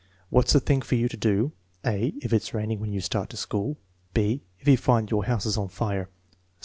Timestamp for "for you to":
0.81-1.15